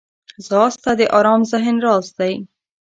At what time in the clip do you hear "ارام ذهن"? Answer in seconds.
1.17-1.75